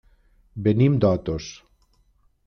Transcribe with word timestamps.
Venim 0.67 0.95
d'Otos. 1.05 1.51